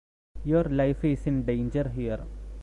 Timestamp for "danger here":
1.45-2.25